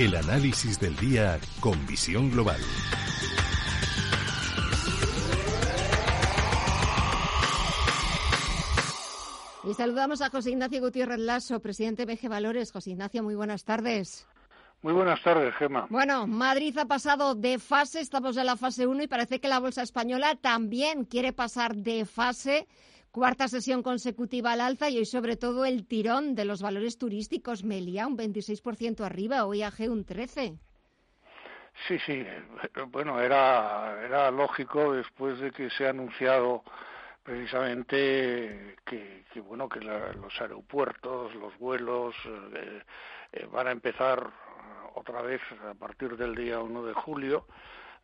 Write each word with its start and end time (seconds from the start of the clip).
El 0.00 0.16
análisis 0.16 0.80
del 0.80 0.96
día 0.96 1.38
con 1.60 1.86
visión 1.86 2.30
global. 2.30 2.58
Y 9.62 9.74
saludamos 9.74 10.22
a 10.22 10.30
José 10.30 10.52
Ignacio 10.52 10.80
Gutiérrez 10.80 11.18
Lasso, 11.18 11.60
presidente 11.60 12.06
de 12.06 12.14
BG 12.14 12.30
Valores. 12.30 12.72
José 12.72 12.92
Ignacio, 12.92 13.22
muy 13.22 13.34
buenas 13.34 13.64
tardes. 13.64 14.26
Muy 14.80 14.94
buenas 14.94 15.22
tardes, 15.22 15.54
Gema. 15.56 15.86
Bueno, 15.90 16.26
Madrid 16.26 16.78
ha 16.78 16.86
pasado 16.86 17.34
de 17.34 17.58
fase, 17.58 18.00
estamos 18.00 18.38
en 18.38 18.46
la 18.46 18.56
fase 18.56 18.86
1 18.86 19.02
y 19.02 19.06
parece 19.06 19.38
que 19.38 19.48
la 19.48 19.60
bolsa 19.60 19.82
española 19.82 20.34
también 20.40 21.04
quiere 21.04 21.34
pasar 21.34 21.76
de 21.76 22.06
fase. 22.06 22.66
Cuarta 23.12 23.48
sesión 23.48 23.82
consecutiva 23.82 24.52
al 24.52 24.60
alza 24.60 24.88
y 24.88 24.98
hoy 24.98 25.04
sobre 25.04 25.36
todo 25.36 25.64
el 25.64 25.84
tirón 25.84 26.36
de 26.36 26.44
los 26.44 26.62
valores 26.62 26.96
turísticos. 26.96 27.64
Melia 27.64 28.06
un 28.06 28.16
26% 28.16 29.04
arriba, 29.04 29.46
hoy 29.46 29.62
AG 29.62 29.90
un 29.90 30.06
13%. 30.06 30.58
Sí, 31.88 31.98
sí. 32.06 32.24
Bueno, 32.88 33.20
era, 33.20 34.00
era 34.04 34.30
lógico 34.30 34.92
después 34.92 35.40
de 35.40 35.50
que 35.50 35.70
se 35.70 35.86
ha 35.86 35.90
anunciado 35.90 36.62
precisamente 37.22 38.76
que, 38.84 39.24
bueno 39.40 39.68
que 39.68 39.80
los 39.80 40.40
aeropuertos, 40.40 41.34
los 41.34 41.56
vuelos 41.58 42.14
eh, 42.26 42.82
eh, 43.32 43.48
van 43.50 43.68
a 43.68 43.72
empezar 43.72 44.30
otra 44.94 45.22
vez 45.22 45.40
a 45.68 45.74
partir 45.74 46.16
del 46.16 46.34
día 46.34 46.60
1 46.60 46.84
de 46.84 46.92
julio 46.94 47.46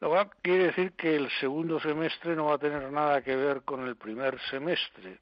lo 0.00 0.10
cual 0.10 0.30
quiere 0.42 0.66
decir 0.66 0.92
que 0.92 1.16
el 1.16 1.30
segundo 1.40 1.80
semestre 1.80 2.36
no 2.36 2.46
va 2.46 2.54
a 2.54 2.58
tener 2.58 2.90
nada 2.92 3.22
que 3.22 3.34
ver 3.34 3.62
con 3.62 3.86
el 3.86 3.96
primer 3.96 4.38
semestre. 4.50 5.18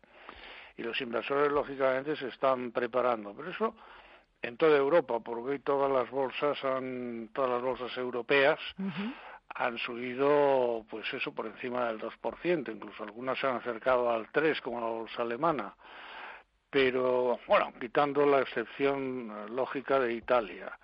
Y 0.76 0.82
los 0.82 1.00
inversores, 1.00 1.52
lógicamente, 1.52 2.16
se 2.16 2.28
están 2.28 2.72
preparando. 2.72 3.32
Pero 3.34 3.50
eso 3.50 3.74
en 4.42 4.56
toda 4.56 4.76
Europa, 4.76 5.20
porque 5.20 5.50
hoy 5.52 5.58
todas 5.60 5.90
las 5.90 6.10
bolsas, 6.10 6.62
han, 6.64 7.30
todas 7.32 7.50
las 7.50 7.62
bolsas 7.62 7.96
europeas 7.96 8.58
han 9.56 9.78
subido, 9.78 10.84
pues 10.90 11.12
eso, 11.14 11.32
por 11.32 11.46
encima 11.46 11.86
del 11.86 12.00
2%. 12.00 12.74
Incluso 12.74 13.04
algunas 13.04 13.38
se 13.38 13.46
han 13.46 13.56
acercado 13.56 14.10
al 14.10 14.30
3%, 14.32 14.60
como 14.60 14.80
la 14.80 14.86
bolsa 14.86 15.22
alemana. 15.22 15.74
Pero, 16.68 17.38
bueno, 17.46 17.72
quitando 17.80 18.26
la 18.26 18.40
excepción 18.40 19.30
eh, 19.30 19.48
lógica 19.50 20.00
de 20.00 20.12
Italia 20.12 20.76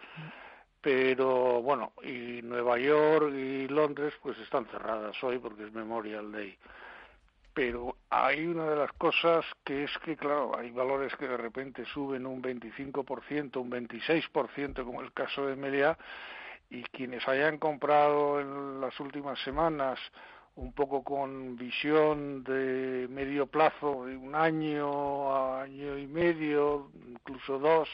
pero 0.80 1.60
bueno, 1.62 1.92
y 2.02 2.40
Nueva 2.42 2.78
York 2.78 3.32
y 3.34 3.68
Londres 3.68 4.14
pues 4.22 4.38
están 4.38 4.66
cerradas 4.66 5.22
hoy 5.22 5.38
porque 5.38 5.64
es 5.64 5.72
Memorial 5.72 6.32
Day. 6.32 6.56
Pero 7.52 7.96
hay 8.08 8.46
una 8.46 8.70
de 8.70 8.76
las 8.76 8.92
cosas 8.92 9.44
que 9.64 9.84
es 9.84 9.90
que, 10.04 10.16
claro, 10.16 10.56
hay 10.56 10.70
valores 10.70 11.14
que 11.16 11.26
de 11.26 11.36
repente 11.36 11.84
suben 11.84 12.24
un 12.24 12.40
25%, 12.40 13.56
un 13.56 13.70
26%, 13.70 14.84
como 14.84 15.02
el 15.02 15.12
caso 15.12 15.46
de 15.46 15.56
Melia, 15.56 15.98
y 16.70 16.82
quienes 16.84 17.26
hayan 17.28 17.58
comprado 17.58 18.40
en 18.40 18.80
las 18.80 18.98
últimas 19.00 19.38
semanas 19.40 19.98
un 20.54 20.72
poco 20.72 21.02
con 21.02 21.56
visión 21.56 22.44
de 22.44 23.08
medio 23.10 23.46
plazo, 23.46 24.06
de 24.06 24.16
un 24.16 24.34
año, 24.34 25.58
año 25.58 25.98
y 25.98 26.06
medio, 26.06 26.90
incluso 27.08 27.58
dos, 27.58 27.88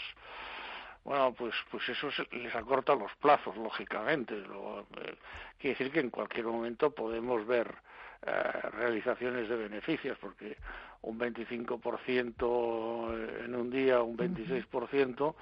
bueno, 1.07 1.33
pues, 1.35 1.55
pues 1.71 1.89
eso 1.89 2.09
les 2.33 2.53
acorta 2.57 2.97
los 2.97 3.15
plazos, 3.21 3.57
lógicamente. 3.57 4.35
Eh, 4.35 5.15
quiere 5.57 5.79
decir 5.79 5.93
que 5.93 6.01
en 6.01 6.11
cualquier 6.11 6.47
momento 6.47 6.91
podemos 6.91 7.47
ver 7.47 7.73
eh, 8.27 8.71
realizaciones 8.73 9.49
de 9.49 9.55
beneficios, 9.55 10.19
porque 10.21 10.57
un 11.03 11.17
25% 11.17 13.45
en 13.45 13.55
un 13.55 13.71
día, 13.71 14.03
un 14.03 14.17
26%, 14.17 15.37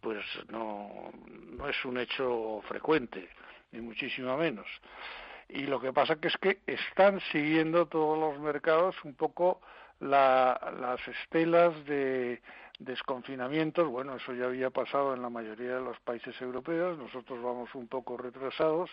pues 0.00 0.24
no, 0.48 1.12
no 1.56 1.68
es 1.68 1.84
un 1.84 1.98
hecho 1.98 2.60
frecuente, 2.66 3.28
ni 3.70 3.80
muchísimo 3.80 4.36
menos. 4.36 4.66
Y 5.48 5.66
lo 5.66 5.80
que 5.80 5.92
pasa 5.92 6.16
que 6.16 6.26
es 6.26 6.36
que 6.38 6.58
están 6.66 7.20
siguiendo 7.30 7.86
todos 7.86 8.18
los 8.18 8.40
mercados 8.40 8.96
un 9.04 9.14
poco 9.14 9.60
las 10.00 10.98
estelas 11.06 11.84
de 11.84 12.42
desconfinamientos, 12.78 13.88
bueno, 13.88 14.16
eso 14.16 14.34
ya 14.34 14.46
había 14.46 14.70
pasado 14.70 15.14
en 15.14 15.22
la 15.22 15.30
mayoría 15.30 15.76
de 15.76 15.80
los 15.80 15.98
países 16.00 16.40
europeos, 16.40 16.98
nosotros 16.98 17.42
vamos 17.42 17.74
un 17.74 17.86
poco 17.86 18.16
retrasados 18.16 18.90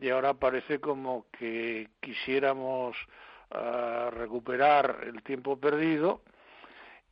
y 0.00 0.08
ahora 0.10 0.34
parece 0.34 0.78
como 0.78 1.26
que 1.36 1.88
quisiéramos 2.00 2.96
ah, 3.50 4.10
recuperar 4.12 5.00
el 5.04 5.22
tiempo 5.22 5.58
perdido 5.58 6.22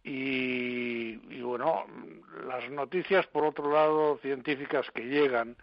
y, 0.04 1.40
bueno, 1.42 1.84
las 2.46 2.70
noticias, 2.70 3.26
por 3.26 3.44
otro 3.44 3.70
lado, 3.70 4.18
científicas 4.22 4.90
que 4.92 5.04
llegan 5.04 5.56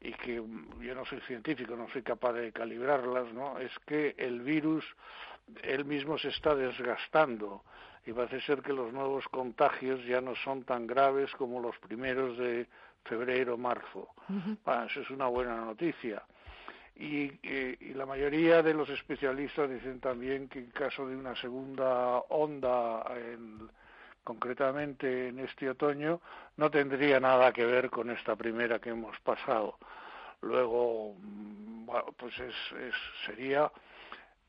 y 0.00 0.12
que 0.12 0.36
yo 0.36 0.94
no 0.94 1.04
soy 1.06 1.20
científico, 1.22 1.74
no 1.74 1.88
soy 1.90 2.02
capaz 2.02 2.34
de 2.34 2.52
calibrarlas, 2.52 3.32
¿no? 3.32 3.58
Es 3.58 3.72
que 3.86 4.14
el 4.16 4.42
virus 4.42 4.84
él 5.62 5.84
mismo 5.84 6.18
se 6.18 6.28
está 6.28 6.54
desgastando 6.54 7.62
y 8.06 8.12
parece 8.12 8.40
ser 8.40 8.62
que 8.62 8.72
los 8.72 8.92
nuevos 8.92 9.26
contagios 9.28 10.04
ya 10.04 10.20
no 10.20 10.34
son 10.36 10.64
tan 10.64 10.86
graves 10.86 11.30
como 11.32 11.60
los 11.60 11.76
primeros 11.78 12.38
de 12.38 12.66
febrero 13.04 13.56
marzo. 13.56 14.08
eso 14.86 15.00
es 15.00 15.10
una 15.10 15.26
buena 15.26 15.56
noticia. 15.56 16.22
Y, 16.96 17.32
y, 17.42 17.94
la 17.94 18.04
mayoría 18.04 18.62
de 18.62 18.74
los 18.74 18.88
especialistas 18.90 19.70
dicen 19.70 20.00
también 20.00 20.48
que 20.48 20.58
en 20.58 20.70
caso 20.70 21.06
de 21.06 21.16
una 21.16 21.34
segunda 21.36 22.18
onda, 22.28 23.04
concretamente 24.22 25.28
en 25.28 25.38
este 25.38 25.70
otoño, 25.70 26.20
no 26.56 26.70
tendría 26.70 27.18
nada 27.18 27.52
que 27.52 27.64
ver 27.64 27.88
con 27.88 28.10
esta 28.10 28.36
primera 28.36 28.78
que 28.78 28.90
hemos 28.90 29.18
pasado. 29.20 29.78
Luego, 30.42 31.14
mm, 31.18 31.88
pues 32.16 32.38
es, 32.38 32.54
sería 33.26 33.70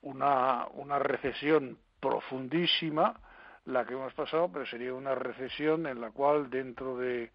una, 0.01 0.67
una 0.73 0.99
recesión 0.99 1.77
profundísima 1.99 3.19
la 3.65 3.85
que 3.85 3.93
hemos 3.93 4.13
pasado, 4.13 4.49
pero 4.51 4.65
sería 4.65 4.93
una 4.93 5.15
recesión 5.15 5.85
en 5.85 6.01
la 6.01 6.11
cual 6.11 6.49
dentro 6.49 6.97
de 6.97 7.31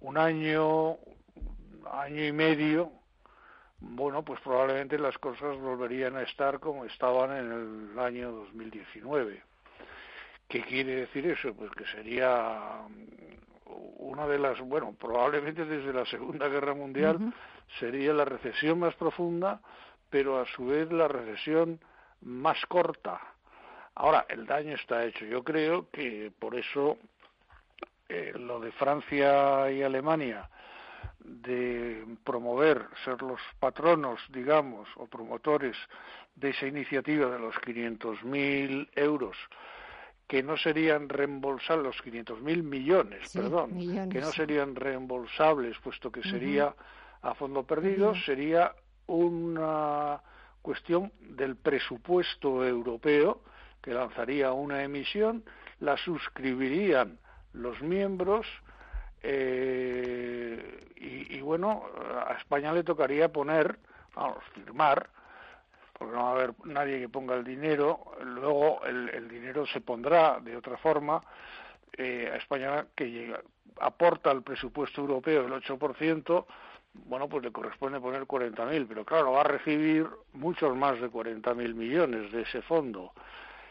un 0.00 0.18
año, 0.18 0.96
año 1.90 2.24
y 2.24 2.32
medio, 2.32 2.90
bueno, 3.78 4.24
pues 4.24 4.40
probablemente 4.40 4.98
las 4.98 5.16
cosas 5.18 5.56
volverían 5.58 6.16
a 6.16 6.22
estar 6.22 6.58
como 6.60 6.84
estaban 6.84 7.36
en 7.36 7.92
el 7.92 7.98
año 7.98 8.32
2019. 8.32 9.42
¿Qué 10.48 10.62
quiere 10.62 10.96
decir 10.96 11.26
eso? 11.26 11.54
Pues 11.54 11.70
que 11.72 11.86
sería 11.86 12.82
una 13.66 14.26
de 14.26 14.38
las, 14.38 14.60
bueno, 14.60 14.94
probablemente 14.98 15.64
desde 15.64 15.92
la 15.92 16.04
Segunda 16.06 16.48
Guerra 16.48 16.74
Mundial 16.74 17.32
sería 17.78 18.12
la 18.12 18.24
recesión 18.24 18.78
más 18.78 18.94
profunda, 18.96 19.60
pero 20.10 20.38
a 20.40 20.46
su 20.46 20.66
vez 20.66 20.90
la 20.92 21.08
recesión 21.08 21.80
más 22.22 22.64
corta. 22.66 23.20
Ahora, 23.94 24.26
el 24.28 24.46
daño 24.46 24.74
está 24.74 25.04
hecho. 25.04 25.24
Yo 25.24 25.42
creo 25.44 25.88
que 25.90 26.32
por 26.38 26.54
eso 26.54 26.98
eh, 28.08 28.32
lo 28.34 28.60
de 28.60 28.72
Francia 28.72 29.70
y 29.70 29.82
Alemania 29.82 30.48
de 31.24 32.04
promover, 32.24 32.86
ser 33.04 33.22
los 33.22 33.40
patronos, 33.58 34.20
digamos, 34.30 34.88
o 34.96 35.06
promotores 35.06 35.76
de 36.34 36.50
esa 36.50 36.66
iniciativa 36.66 37.30
de 37.30 37.38
los 37.38 37.54
500.000 37.56 38.88
euros, 38.96 39.36
que 40.26 40.42
no 40.42 40.56
serían 40.56 41.08
reembolsables, 41.08 41.84
los 41.84 42.04
500.000 42.04 42.62
millones, 42.62 43.30
perdón, 43.32 43.70
que 44.10 44.20
no 44.20 44.32
serían 44.32 44.74
reembolsables, 44.74 45.78
puesto 45.78 46.10
que 46.10 46.22
sería 46.22 46.74
a 47.20 47.34
fondo 47.34 47.64
perdido, 47.64 48.14
sería 48.14 48.74
una 49.06 50.20
cuestión 50.62 51.12
del 51.20 51.56
presupuesto 51.56 52.64
europeo 52.64 53.42
que 53.82 53.92
lanzaría 53.92 54.52
una 54.52 54.82
emisión, 54.82 55.44
la 55.80 55.96
suscribirían 55.96 57.18
los 57.52 57.82
miembros 57.82 58.46
eh, 59.22 60.78
y, 60.96 61.40
bueno, 61.40 61.84
a 62.26 62.34
España 62.34 62.72
le 62.72 62.84
tocaría 62.84 63.30
poner, 63.30 63.78
vamos, 64.14 64.42
firmar, 64.54 65.08
porque 65.92 66.14
no 66.14 66.22
va 66.22 66.28
a 66.28 66.32
haber 66.32 66.54
nadie 66.64 67.00
que 67.00 67.08
ponga 67.08 67.34
el 67.34 67.44
dinero, 67.44 68.12
luego 68.22 68.84
el, 68.84 69.28
dinero 69.28 69.66
se 69.66 69.80
pondrá 69.80 70.38
de 70.40 70.56
otra 70.56 70.76
forma 70.76 71.20
eh, 71.96 72.30
a 72.32 72.36
España 72.36 72.86
que 72.94 73.10
llega, 73.10 73.40
aporta 73.80 74.30
al 74.30 74.42
presupuesto 74.42 75.00
europeo 75.00 75.46
el 75.46 75.52
8%, 75.52 76.46
bueno, 76.94 77.28
pues 77.28 77.42
le 77.42 77.52
corresponde 77.52 78.00
poner 78.00 78.22
40.000, 78.22 78.86
pero 78.88 79.04
claro, 79.04 79.32
va 79.32 79.40
a 79.40 79.44
recibir 79.44 80.06
muchos 80.32 80.76
más 80.76 81.00
de 81.00 81.10
40.000 81.10 81.74
millones 81.74 82.32
de 82.32 82.42
ese 82.42 82.62
fondo. 82.62 83.12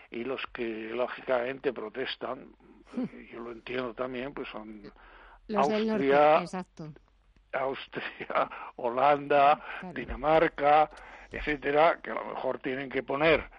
Y 0.10 0.24
los 0.24 0.42
que 0.54 0.90
lógicamente 0.94 1.72
protestan, 1.72 2.48
yo 3.32 3.40
lo 3.40 3.52
entiendo 3.52 3.94
también, 3.94 4.34
pues 4.34 4.48
son 4.50 4.92
Austria, 5.56 6.44
Austria, 7.54 8.50
Holanda, 8.76 9.62
Dinamarca, 9.94 10.90
etcétera, 11.32 12.00
que 12.02 12.12
a 12.12 12.16
lo 12.16 12.26
mejor 12.26 12.60
tienen 12.60 12.90
que 12.90 13.04
poner 13.04 13.50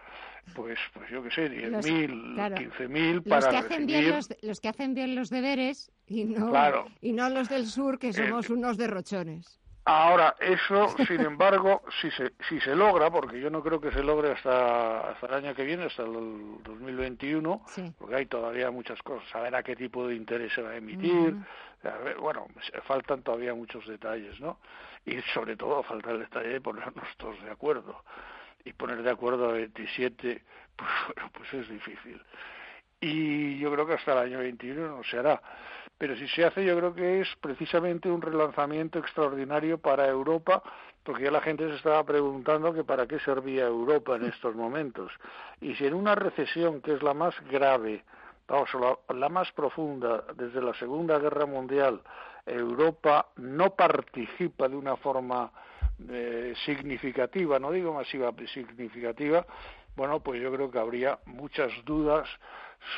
pues 0.55 0.79
pues 0.93 1.11
yo 1.11 1.23
qué 1.23 1.31
sé, 1.31 1.51
10.000, 1.51 2.35
claro, 2.35 2.57
15.000 2.57 3.29
para 3.29 3.41
los 3.41 3.51
que 3.51 3.57
hacen 3.57 3.87
bien 3.87 4.11
los, 4.11 4.29
los, 4.43 4.61
que 4.61 4.69
hacen 4.69 4.95
bien 4.95 5.15
los 5.15 5.31
deberes 5.31 5.91
y 6.07 6.25
no 6.25 6.53
y 7.01 7.13
no 7.13 7.29
los 7.31 7.49
del 7.49 7.67
sur 7.67 7.99
que 7.99 8.13
somos 8.13 8.51
eh, 8.51 8.53
unos 8.53 8.77
derrochones. 8.77 9.59
Ahora, 9.85 10.37
eso, 10.39 10.89
sin 11.09 11.21
embargo, 11.23 11.83
si 12.01 12.11
se, 12.13 12.33
si 12.49 12.61
se 12.61 12.77
logra, 12.77 13.11
porque 13.11 13.41
yo 13.41 13.51
no 13.51 13.63
creo 13.63 13.81
que 13.81 13.91
se 13.91 14.03
logre 14.03 14.33
hasta, 14.33 15.11
hasta 15.11 15.27
el 15.27 15.35
año 15.35 15.55
que 15.55 15.65
viene, 15.65 15.85
hasta 15.85 16.05
el 16.05 16.63
2021, 16.63 17.63
porque 17.99 18.15
hay 18.15 18.27
todavía 18.27 18.71
muchas 18.71 19.03
cosas, 19.03 19.29
saber 19.31 19.55
a 19.57 19.63
qué 19.63 19.75
tipo 19.75 20.07
de 20.07 20.15
interés 20.15 20.53
se 20.53 20.63
va 20.63 20.71
a 20.71 20.77
emitir, 20.77 21.37
bueno, 22.21 22.47
faltan 22.85 23.23
todavía 23.23 23.55
muchos 23.55 23.87
detalles, 23.87 24.39
¿no? 24.41 24.59
Y 25.05 25.21
sobre 25.35 25.57
todo 25.57 25.83
falta 25.83 26.13
el 26.13 26.21
detalle 26.21 26.49
de 26.49 26.61
ponernos 26.61 27.09
todos 27.17 27.43
de 27.43 27.51
acuerdo. 27.51 28.05
Y 28.65 28.73
poner 28.73 29.03
de 29.03 29.11
acuerdo 29.11 29.51
a 29.51 29.53
27, 29.53 30.43
pues 30.77 30.91
bueno, 31.07 31.31
pues 31.35 31.55
es 31.55 31.69
difícil. 31.69 32.21
Y 33.01 33.59
yo 33.59 33.73
creo 33.73 33.87
que 33.87 33.95
hasta 33.95 34.13
el 34.13 34.19
año 34.19 34.39
21 34.39 34.97
no 34.97 35.03
se 35.05 35.19
hará 35.19 35.41
pero 36.03 36.17
si 36.17 36.27
se 36.27 36.45
hace 36.45 36.65
yo 36.65 36.77
creo 36.77 36.93
que 36.93 37.21
es 37.21 37.29
precisamente 37.41 38.11
un 38.11 38.21
relanzamiento 38.21 38.99
extraordinario 38.99 39.79
para 39.79 40.09
Europa, 40.09 40.61
porque 41.05 41.23
ya 41.23 41.31
la 41.31 41.41
gente 41.41 41.69
se 41.69 41.77
estaba 41.77 42.03
preguntando 42.03 42.75
que 42.75 42.83
para 42.83 43.07
qué 43.07 43.21
servía 43.21 43.67
Europa 43.67 44.17
en 44.17 44.25
estos 44.25 44.57
momentos. 44.57 45.13
Y 45.61 45.77
si 45.77 45.87
en 45.87 45.95
una 45.95 46.17
recesión 46.17 46.81
que 46.81 46.95
es 46.95 47.05
la 47.05 47.15
más 47.15 47.37
grave, 47.49 48.03
vamos, 48.49 48.69
la, 49.15 49.29
más 49.29 49.53
profunda 49.53 50.25
desde 50.35 50.61
la 50.61 50.75
Segunda 50.75 51.21
Guerra 51.21 51.47
Mundial, 51.47 52.01
Europa 52.47 53.29
no 53.37 53.71
participa 53.77 54.69
de 54.69 54.75
una 54.75 54.97
forma 54.97 55.53
eh, 56.11 56.55
significativa, 56.65 57.59
no 57.59 57.71
digo 57.71 57.93
masiva, 57.93 58.33
significativa, 58.53 59.47
bueno, 59.97 60.21
pues 60.21 60.41
yo 60.41 60.53
creo 60.53 60.71
que 60.71 60.79
habría 60.79 61.19
muchas 61.27 61.71
dudas 61.85 62.29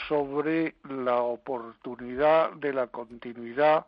sobre 0.09 0.77
la 0.89 1.21
oportunidad 1.21 2.53
de 2.53 2.73
la 2.73 2.87
continuidad 2.87 3.87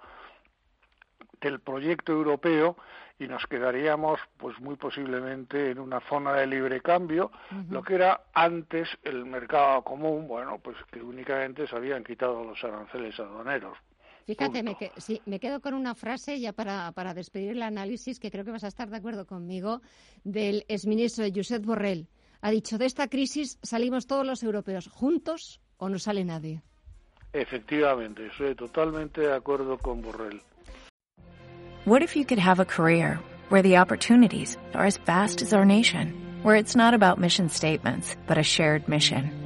del 1.40 1.60
proyecto 1.60 2.12
europeo 2.12 2.76
y 3.18 3.28
nos 3.28 3.46
quedaríamos 3.46 4.20
pues 4.36 4.58
muy 4.60 4.76
posiblemente 4.76 5.70
en 5.70 5.78
una 5.78 6.00
zona 6.00 6.34
de 6.34 6.46
libre 6.46 6.80
cambio, 6.80 7.30
lo 7.70 7.82
que 7.82 7.94
era 7.94 8.20
antes 8.34 8.88
el 9.04 9.24
mercado 9.24 9.82
común, 9.82 10.28
bueno, 10.28 10.58
pues 10.58 10.76
que 10.90 11.00
únicamente 11.00 11.66
se 11.66 11.76
habían 11.76 12.04
quitado 12.04 12.44
los 12.44 12.62
aranceles 12.62 13.18
aduaneros. 13.18 13.78
Fíjate, 14.26 14.64
me, 14.64 14.76
sí, 14.96 15.22
me 15.24 15.38
quedo 15.38 15.60
con 15.60 15.72
una 15.74 15.94
frase 15.94 16.40
ya 16.40 16.52
para, 16.52 16.90
para 16.92 17.14
despedir 17.14 17.52
el 17.52 17.62
análisis, 17.62 18.18
que 18.18 18.30
creo 18.32 18.44
que 18.44 18.50
vas 18.50 18.64
a 18.64 18.68
estar 18.68 18.90
de 18.90 18.96
acuerdo 18.96 19.24
conmigo, 19.24 19.82
del 20.24 20.64
exministro 20.66 21.24
Josep 21.32 21.64
Borrell. 21.64 22.08
Ha 22.40 22.50
dicho, 22.50 22.76
de 22.76 22.86
esta 22.86 23.06
crisis 23.06 23.58
salimos 23.62 24.08
todos 24.08 24.26
los 24.26 24.42
europeos 24.42 24.88
juntos 24.88 25.60
o 25.76 25.88
no 25.88 26.00
sale 26.00 26.24
nadie. 26.24 26.62
Efectivamente, 27.32 28.26
estoy 28.26 28.56
totalmente 28.56 29.20
de 29.20 29.32
acuerdo 29.32 29.78
con 29.78 30.02
Borrell. 30.02 30.40
What 31.84 32.02
if 32.02 32.16
you 32.16 32.24
could 32.24 32.40
have 32.40 32.60
a 32.60 32.64
career 32.64 33.20
where 33.48 33.62
the 33.62 33.78
opportunities 33.78 34.58
are 34.74 34.86
as 34.86 34.98
vast 35.06 35.40
as 35.40 35.52
our 35.52 35.64
nation, 35.64 36.12
where 36.42 36.58
it's 36.58 36.74
not 36.74 36.94
about 36.94 37.20
mission 37.20 37.48
statements, 37.48 38.16
but 38.26 38.38
a 38.38 38.42
shared 38.42 38.88
mission? 38.88 39.45